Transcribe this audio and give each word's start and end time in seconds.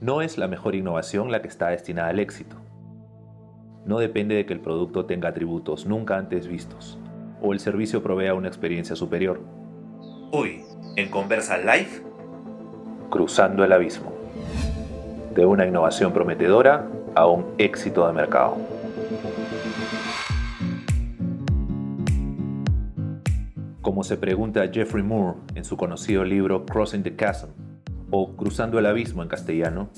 No 0.00 0.22
es 0.22 0.38
la 0.38 0.46
mejor 0.46 0.74
innovación 0.76 1.32
la 1.32 1.42
que 1.42 1.48
está 1.48 1.68
destinada 1.68 2.10
al 2.10 2.20
éxito. 2.20 2.56
No 3.84 3.98
depende 3.98 4.36
de 4.36 4.46
que 4.46 4.52
el 4.52 4.60
producto 4.60 5.06
tenga 5.06 5.30
atributos 5.30 5.86
nunca 5.86 6.16
antes 6.16 6.46
vistos 6.46 6.98
o 7.40 7.52
el 7.52 7.60
servicio 7.60 8.02
provea 8.02 8.34
una 8.34 8.48
experiencia 8.48 8.96
superior. 8.96 9.40
Hoy, 10.32 10.62
en 10.96 11.10
Conversa 11.10 11.58
Live, 11.58 12.02
cruzando 13.10 13.64
el 13.64 13.72
abismo. 13.72 14.12
De 15.34 15.46
una 15.46 15.66
innovación 15.66 16.12
prometedora 16.12 16.88
a 17.14 17.26
un 17.26 17.54
éxito 17.58 18.06
de 18.06 18.12
mercado. 18.12 18.56
Como 23.80 24.04
se 24.04 24.16
pregunta 24.16 24.68
Jeffrey 24.70 25.02
Moore 25.02 25.38
en 25.54 25.64
su 25.64 25.76
conocido 25.76 26.24
libro 26.24 26.66
Crossing 26.66 27.02
the 27.02 27.16
Chasm, 27.16 27.48
o 28.10 28.36
Cruzando 28.36 28.78
el 28.78 28.86
Abismo 28.86 29.22
en 29.22 29.28
castellano, 29.28 29.88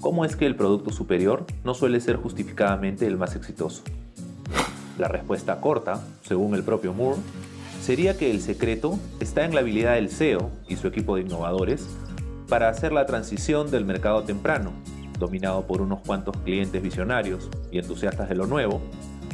¿cómo 0.00 0.24
es 0.24 0.36
que 0.36 0.46
el 0.46 0.56
producto 0.56 0.90
superior 0.90 1.44
no 1.64 1.74
suele 1.74 2.00
ser 2.00 2.16
justificadamente 2.16 3.06
el 3.06 3.16
más 3.16 3.36
exitoso? 3.36 3.82
La 4.98 5.08
respuesta 5.08 5.60
corta, 5.60 6.04
según 6.22 6.54
el 6.54 6.62
propio 6.62 6.94
Moore, 6.94 7.20
sería 7.80 8.16
que 8.16 8.30
el 8.30 8.40
secreto 8.40 8.98
está 9.20 9.44
en 9.44 9.54
la 9.54 9.60
habilidad 9.60 9.94
del 9.94 10.10
CEO 10.10 10.50
y 10.68 10.76
su 10.76 10.88
equipo 10.88 11.16
de 11.16 11.22
innovadores 11.22 11.86
para 12.48 12.68
hacer 12.68 12.92
la 12.92 13.06
transición 13.06 13.70
del 13.70 13.84
mercado 13.84 14.22
temprano, 14.22 14.72
dominado 15.18 15.66
por 15.66 15.82
unos 15.82 16.00
cuantos 16.00 16.36
clientes 16.38 16.82
visionarios 16.82 17.50
y 17.70 17.78
entusiastas 17.78 18.28
de 18.28 18.36
lo 18.36 18.46
nuevo, 18.46 18.80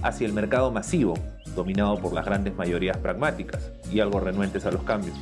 hacia 0.02 0.27
el 0.27 0.33
mercado 0.33 0.70
masivo, 0.70 1.14
dominado 1.55 1.98
por 1.98 2.12
las 2.12 2.25
grandes 2.25 2.56
mayorías 2.56 2.97
pragmáticas 2.97 3.70
y 3.92 4.00
algo 4.00 4.20
renuentes 4.20 4.64
a 4.66 4.70
los 4.70 4.83
cambios. 4.83 5.16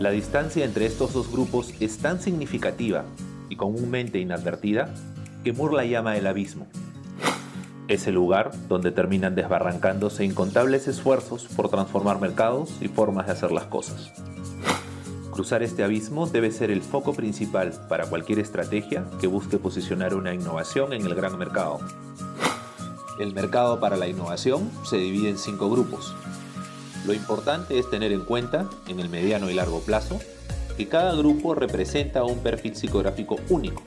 La 0.00 0.10
distancia 0.10 0.64
entre 0.64 0.86
estos 0.86 1.12
dos 1.12 1.30
grupos 1.30 1.74
es 1.78 1.98
tan 1.98 2.22
significativa 2.22 3.04
y 3.50 3.56
comúnmente 3.56 4.18
inadvertida 4.18 4.94
que 5.44 5.52
Moore 5.52 5.76
la 5.76 5.84
llama 5.84 6.16
el 6.16 6.26
abismo. 6.26 6.66
Es 7.86 8.06
el 8.06 8.14
lugar 8.14 8.50
donde 8.66 8.92
terminan 8.92 9.34
desbarrancándose 9.34 10.24
incontables 10.24 10.88
esfuerzos 10.88 11.44
por 11.54 11.68
transformar 11.68 12.18
mercados 12.18 12.70
y 12.80 12.88
formas 12.88 13.26
de 13.26 13.32
hacer 13.32 13.52
las 13.52 13.64
cosas. 13.64 14.10
Cruzar 15.32 15.62
este 15.62 15.84
abismo 15.84 16.26
debe 16.26 16.50
ser 16.50 16.70
el 16.70 16.80
foco 16.80 17.12
principal 17.12 17.74
para 17.86 18.06
cualquier 18.06 18.38
estrategia 18.38 19.04
que 19.20 19.26
busque 19.26 19.58
posicionar 19.58 20.14
una 20.14 20.32
innovación 20.32 20.94
en 20.94 21.04
el 21.04 21.14
gran 21.14 21.36
mercado. 21.36 21.78
El 23.18 23.34
mercado 23.34 23.80
para 23.80 23.98
la 23.98 24.08
innovación 24.08 24.70
se 24.82 24.96
divide 24.96 25.28
en 25.28 25.36
cinco 25.36 25.68
grupos. 25.68 26.14
Lo 27.06 27.14
importante 27.14 27.78
es 27.78 27.88
tener 27.88 28.12
en 28.12 28.24
cuenta, 28.24 28.68
en 28.86 29.00
el 29.00 29.08
mediano 29.08 29.50
y 29.50 29.54
largo 29.54 29.80
plazo, 29.80 30.20
que 30.76 30.88
cada 30.88 31.14
grupo 31.14 31.54
representa 31.54 32.24
un 32.24 32.38
perfil 32.38 32.76
psicográfico 32.76 33.36
único. 33.48 33.82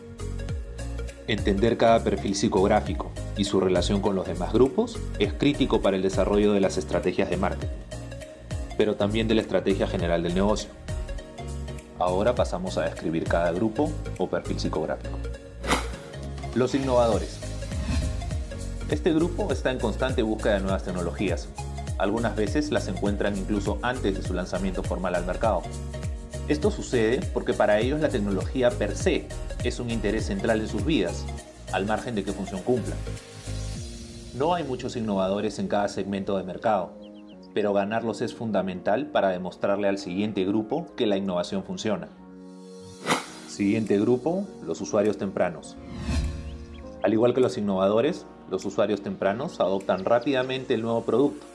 Entender 1.27 1.77
cada 1.77 2.03
perfil 2.03 2.35
psicográfico 2.35 3.11
y 3.37 3.45
su 3.45 3.59
relación 3.59 4.01
con 4.01 4.15
los 4.15 4.27
demás 4.27 4.51
grupos 4.51 4.97
es 5.19 5.33
crítico 5.33 5.81
para 5.81 5.95
el 5.95 6.03
desarrollo 6.03 6.53
de 6.53 6.59
las 6.59 6.77
estrategias 6.77 7.29
de 7.29 7.37
marketing, 7.37 7.77
pero 8.77 8.95
también 8.95 9.27
de 9.27 9.35
la 9.35 9.41
estrategia 9.41 9.87
general 9.87 10.23
del 10.23 10.33
negocio. 10.33 10.69
Ahora 11.99 12.35
pasamos 12.35 12.77
a 12.77 12.81
describir 12.81 13.23
cada 13.23 13.51
grupo 13.51 13.91
o 14.17 14.27
perfil 14.27 14.59
psicográfico. 14.59 15.17
Los 16.55 16.75
innovadores. 16.75 17.39
Este 18.89 19.13
grupo 19.13 19.51
está 19.51 19.71
en 19.71 19.79
constante 19.79 20.21
búsqueda 20.23 20.55
de 20.55 20.59
nuevas 20.59 20.83
tecnologías. 20.83 21.47
Algunas 21.97 22.35
veces 22.35 22.71
las 22.71 22.87
encuentran 22.87 23.37
incluso 23.37 23.77
antes 23.81 24.15
de 24.15 24.23
su 24.23 24.33
lanzamiento 24.33 24.83
formal 24.83 25.15
al 25.15 25.25
mercado. 25.25 25.61
Esto 26.47 26.71
sucede 26.71 27.25
porque 27.33 27.53
para 27.53 27.79
ellos 27.79 28.01
la 28.01 28.09
tecnología 28.09 28.69
per 28.69 28.95
se 28.95 29.27
es 29.63 29.79
un 29.79 29.89
interés 29.89 30.25
central 30.25 30.59
en 30.59 30.67
sus 30.67 30.83
vidas, 30.83 31.25
al 31.71 31.85
margen 31.85 32.15
de 32.15 32.23
qué 32.23 32.33
función 32.33 32.61
cumpla. 32.61 32.95
No 34.35 34.53
hay 34.53 34.63
muchos 34.63 34.95
innovadores 34.95 35.59
en 35.59 35.67
cada 35.67 35.87
segmento 35.87 36.37
de 36.37 36.43
mercado, 36.43 36.93
pero 37.53 37.71
ganarlos 37.71 38.21
es 38.21 38.33
fundamental 38.33 39.07
para 39.07 39.29
demostrarle 39.29 39.87
al 39.87 39.99
siguiente 39.99 40.43
grupo 40.43 40.87
que 40.97 41.05
la 41.05 41.17
innovación 41.17 41.63
funciona. 41.63 42.09
Siguiente 43.47 43.99
grupo, 43.99 44.47
los 44.65 44.81
usuarios 44.81 45.17
tempranos. 45.17 45.77
Al 47.03 47.13
igual 47.13 47.33
que 47.33 47.41
los 47.41 47.57
innovadores, 47.57 48.25
los 48.49 48.65
usuarios 48.65 49.01
tempranos 49.01 49.59
adoptan 49.59 50.03
rápidamente 50.03 50.73
el 50.73 50.81
nuevo 50.81 51.03
producto, 51.03 51.45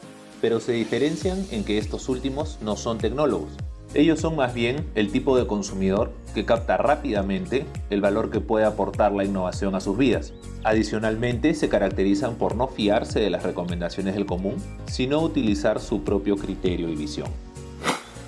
pero 0.41 0.61
se 0.61 0.73
diferencian 0.73 1.45
en 1.51 1.65
que 1.65 1.79
estos 1.79 2.09
últimos 2.09 2.59
no 2.63 2.77
son 2.77 2.99
tecnólogos. 2.99 3.51
Ellos 3.95 4.21
son 4.21 4.37
más 4.37 4.53
bien 4.53 4.87
el 4.95 5.11
tipo 5.11 5.37
de 5.37 5.47
consumidor 5.47 6.13
que 6.35 6.45
capta 6.45 6.77
rápidamente 6.77 7.65
el 7.89 8.03
valor 8.03 8.31
que 8.31 8.41
puede 8.41 8.67
aportar 8.67 9.13
la 9.13 9.25
innovación 9.25 9.75
a 9.75 9.81
sus 9.81 9.97
vidas. 9.97 10.35
Adicionalmente, 10.63 11.55
se 11.55 11.71
caracterizan 11.71 12.35
por 12.35 12.55
no 12.55 12.69
fiarse 12.69 13.19
de 13.19 13.31
las 13.31 13.45
recomendaciones 13.45 14.15
del 14.15 14.27
común, 14.27 14.57
sino 14.87 15.21
utilizar 15.21 15.81
su 15.81 16.03
propio 16.05 16.37
criterio 16.37 16.91
y 16.91 16.97
visión. 16.97 17.31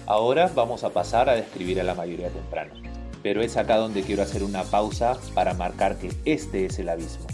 Ahora 0.07 0.51
vamos 0.55 0.83
a 0.83 0.91
pasar 0.91 1.29
a 1.29 1.35
describir 1.35 1.79
a 1.81 1.85
la 1.85 1.95
mayoría 1.95 2.31
temprana, 2.31 2.73
pero 3.23 3.43
es 3.43 3.57
acá 3.59 3.77
donde 3.77 4.03
quiero 4.03 4.23
hacer 4.23 4.43
una 4.43 4.65
pausa 4.65 5.19
para 5.35 5.53
marcar 5.55 5.99
que 5.99 6.11
este 6.25 6.65
es 6.65 6.79
el 6.79 6.89
abismo 6.89 7.27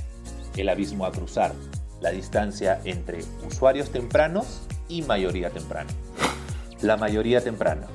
el 0.56 0.68
abismo 0.68 1.06
a 1.06 1.12
cruzar, 1.12 1.52
la 2.00 2.10
distancia 2.10 2.80
entre 2.84 3.24
usuarios 3.46 3.90
tempranos 3.90 4.62
y 4.88 5.02
mayoría 5.02 5.50
temprana. 5.50 5.90
La 6.80 6.96
mayoría 6.96 7.42
temprana. 7.42 7.86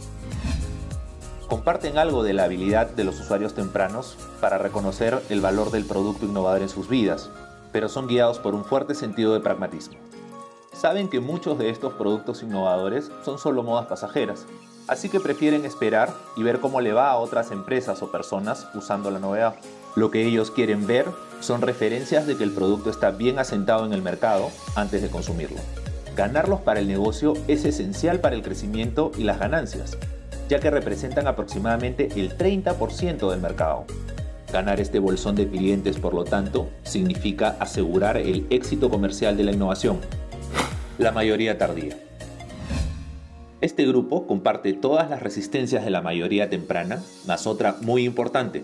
Comparten 1.47 1.97
algo 1.97 2.23
de 2.23 2.34
la 2.34 2.45
habilidad 2.45 2.88
de 2.91 3.03
los 3.03 3.19
usuarios 3.19 3.53
tempranos 3.53 4.17
para 4.39 4.57
reconocer 4.57 5.22
el 5.29 5.41
valor 5.41 5.72
del 5.72 5.85
producto 5.85 6.25
innovador 6.25 6.62
en 6.62 6.69
sus 6.69 6.88
vidas, 6.88 7.29
pero 7.72 7.89
son 7.89 8.07
guiados 8.07 8.39
por 8.39 8.56
un 8.56 8.63
fuerte 8.63 8.95
sentido 8.95 9.34
de 9.34 9.41
pragmatismo. 9.41 9.97
Saben 10.73 11.09
que 11.09 11.19
muchos 11.19 11.59
de 11.59 11.69
estos 11.69 11.94
productos 11.94 12.41
innovadores 12.41 13.12
son 13.23 13.38
solo 13.38 13.63
modas 13.63 13.88
pasajeras, 13.88 14.45
así 14.88 15.09
que 15.09 15.19
prefieren 15.19 15.66
esperar 15.66 16.13
y 16.38 16.44
ver 16.44 16.59
cómo 16.59 16.81
le 16.81 16.94
va 16.94 17.12
a 17.12 17.18
otras 17.18 17.51
empresas 17.51 18.01
o 18.01 18.12
personas 18.12 18.68
usando 18.73 19.12
la 19.12 19.19
novedad. 19.19 19.56
Lo 19.95 20.09
que 20.09 20.25
ellos 20.25 20.50
quieren 20.51 20.88
ver 20.88 21.06
son 21.41 21.62
referencias 21.62 22.28
de 22.28 22.38
que 22.38 22.44
el 22.44 22.52
producto 22.52 22.90
está 22.90 23.12
bien 23.12 23.40
asentado 23.40 23.85
en 23.85 23.94
el 23.94 24.02
mercado 24.02 24.50
antes 24.75 25.02
de 25.02 25.09
consumirlo. 25.09 25.57
Ganarlos 26.16 26.62
para 26.62 26.79
el 26.79 26.88
negocio 26.88 27.34
es 27.47 27.66
esencial 27.66 28.19
para 28.19 28.35
el 28.35 28.41
crecimiento 28.41 29.12
y 29.18 29.24
las 29.24 29.40
ganancias, 29.40 29.97
ya 30.50 30.59
que 30.59 30.69
representan 30.69 31.28
aproximadamente 31.28 32.09
el 32.16 32.38
30% 32.38 33.30
del 33.30 33.40
mercado. 33.40 33.85
Ganar 34.51 34.81
este 34.81 35.00
bolsón 35.00 35.35
de 35.35 35.47
clientes, 35.47 35.97
por 35.97 36.13
lo 36.13 36.25
tanto, 36.25 36.69
significa 36.84 37.56
asegurar 37.59 38.18
el 38.18 38.46
éxito 38.50 38.90
comercial 38.90 39.38
de 39.38 39.46
la 39.46 39.53
innovación. 39.53 40.00
La 40.97 41.13
mayoría 41.13 41.57
tardía. 41.57 41.96
Este 43.62 43.85
grupo 43.85 44.28
comparte 44.28 44.74
todas 44.74 45.09
las 45.09 45.22
resistencias 45.22 45.85
de 45.85 45.91
la 45.91 46.01
mayoría 46.01 46.50
temprana, 46.50 47.01
más 47.25 47.47
otra 47.47 47.78
muy 47.81 48.03
importante, 48.03 48.63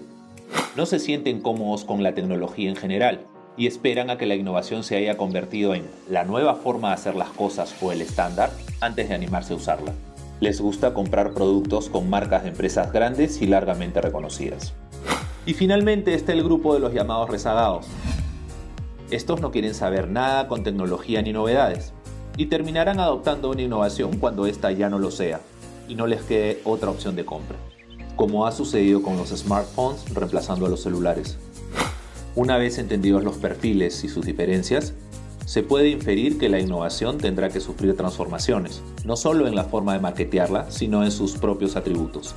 no 0.78 0.86
se 0.86 1.00
sienten 1.00 1.42
cómodos 1.42 1.84
con 1.84 2.04
la 2.04 2.14
tecnología 2.14 2.70
en 2.70 2.76
general 2.76 3.26
y 3.58 3.66
esperan 3.66 4.12
a 4.12 4.20
que 4.20 4.28
la 4.28 4.36
innovación 4.36 4.84
se 4.84 4.96
haya 4.96 5.18
convertido 5.18 5.74
en 5.74 5.90
la 6.08 6.24
nueva 6.24 6.54
forma 6.54 6.90
de 6.90 6.94
hacer 6.94 7.16
las 7.16 7.30
cosas 7.30 7.76
o 7.82 7.92
el 7.92 8.00
estándar 8.00 8.52
antes 8.80 9.10
de 9.10 9.16
animarse 9.16 9.54
a 9.54 9.56
usarla. 9.56 9.92
Les 10.40 10.62
gusta 10.62 10.94
comprar 10.94 11.34
productos 11.34 11.90
con 11.90 12.08
marcas 12.12 12.44
de 12.44 12.50
empresas 12.50 12.94
grandes 12.94 13.42
y 13.42 13.48
largamente 13.48 14.02
reconocidas. 14.02 14.76
Y 15.48 15.56
finalmente 15.56 16.14
está 16.14 16.34
el 16.34 16.44
grupo 16.44 16.76
de 16.76 16.80
los 16.80 16.94
llamados 16.94 17.32
rezagados. 17.32 17.88
Estos 19.10 19.42
no 19.42 19.50
quieren 19.50 19.74
saber 19.74 20.08
nada 20.08 20.48
con 20.48 20.62
tecnología 20.62 21.24
ni 21.24 21.34
novedades 21.34 21.92
y 22.38 22.46
terminarán 22.46 23.00
adoptando 23.00 23.50
una 23.50 23.64
innovación 23.64 24.20
cuando 24.20 24.46
ésta 24.46 24.72
ya 24.72 24.92
no 24.92 25.00
lo 25.00 25.10
sea 25.10 25.42
y 25.88 25.96
no 25.96 26.06
les 26.06 26.22
quede 26.22 26.62
otra 26.66 26.92
opción 26.92 27.16
de 27.16 27.26
compra 27.26 27.58
como 28.18 28.46
ha 28.46 28.52
sucedido 28.52 29.02
con 29.02 29.16
los 29.16 29.30
smartphones 29.30 30.14
reemplazando 30.14 30.66
a 30.66 30.70
los 30.70 30.82
celulares. 30.82 31.38
Una 32.36 32.58
vez 32.58 32.78
entendidos 32.78 33.24
los 33.24 33.38
perfiles 33.38 34.04
y 34.04 34.10
sus 34.10 34.26
diferencias, 34.26 34.94
se 35.46 35.64
puede 35.64 35.88
inferir 35.90 36.38
que 36.38 36.50
la 36.50 36.60
innovación 36.60 37.20
tendrá 37.20 37.48
que 37.50 37.62
sufrir 37.62 37.96
transformaciones, 37.96 38.82
no 39.06 39.16
solo 39.16 39.48
en 39.48 39.56
la 39.56 39.64
forma 39.64 39.94
de 39.94 40.00
marketearla, 40.00 40.70
sino 40.70 41.06
en 41.06 41.12
sus 41.12 41.38
propios 41.38 41.78
atributos. 41.78 42.36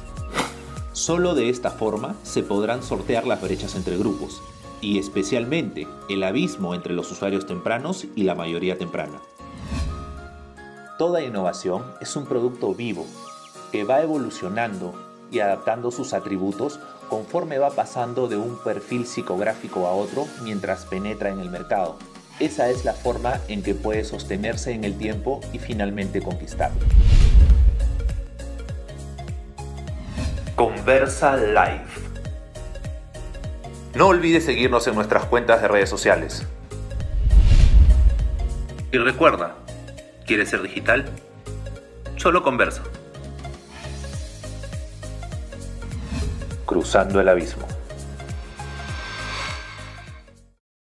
Solo 0.93 1.35
de 1.35 1.49
esta 1.49 1.71
forma 1.71 2.15
se 2.23 2.43
podrán 2.43 2.85
sortear 2.85 3.27
las 3.27 3.43
brechas 3.43 3.75
entre 3.75 3.99
grupos, 3.99 4.41
y 4.81 4.99
especialmente 4.99 5.89
el 6.09 6.23
abismo 6.23 6.75
entre 6.75 6.95
los 6.95 7.11
usuarios 7.11 7.47
tempranos 7.47 8.07
y 8.15 8.23
la 8.23 8.35
mayoría 8.35 8.79
temprana. 8.79 9.21
Toda 10.99 11.25
innovación 11.25 11.83
es 12.01 12.15
un 12.17 12.27
producto 12.27 12.75
vivo 12.75 13.07
que 13.73 13.85
va 13.85 14.03
evolucionando 14.03 15.10
y 15.31 15.41
adaptando 15.41 15.91
sus 15.91 16.13
atributos 16.13 16.81
conforme 17.09 17.59
va 17.59 17.71
pasando 17.71 18.29
de 18.29 18.37
un 18.37 18.57
perfil 18.63 19.07
psicográfico 19.07 19.87
a 19.87 19.93
otro 19.93 20.27
mientras 20.43 20.85
penetra 20.85 21.31
en 21.31 21.41
el 21.41 21.51
mercado. 21.51 21.99
Esa 22.39 22.71
es 22.71 22.85
la 22.85 22.95
forma 22.95 23.41
en 23.49 23.63
que 23.63 23.75
puede 23.75 24.05
sostenerse 24.05 24.73
en 24.73 24.85
el 24.85 24.97
tiempo 24.97 25.41
y 25.53 25.59
finalmente 25.59 26.23
conquistarlo. 26.23 26.81
Conversa 30.57 31.37
Live. 31.37 32.11
No 33.95 34.09
olvides 34.09 34.45
seguirnos 34.45 34.87
en 34.87 34.95
nuestras 34.95 35.25
cuentas 35.25 35.61
de 35.61 35.69
redes 35.69 35.91
sociales. 35.91 36.47
Y 38.93 38.99
recuerda, 38.99 39.57
¿quieres 40.27 40.49
ser 40.49 40.63
digital? 40.63 41.07
Solo 42.17 42.43
conversa. 42.43 42.83
Cruzando 46.71 47.21
el 47.21 47.29
abismo. 47.29 47.67